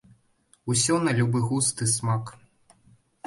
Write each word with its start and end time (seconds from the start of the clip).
Усё 0.73 0.95
на 1.07 1.11
любы 1.19 1.43
густ 1.49 1.83
і 1.87 1.87
смак. 1.95 2.31